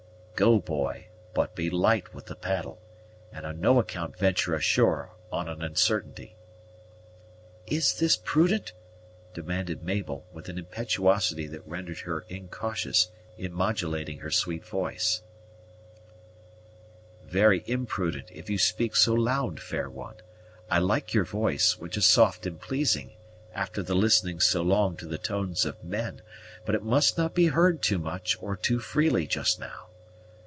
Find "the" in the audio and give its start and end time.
2.25-2.35, 23.83-23.93, 25.05-25.19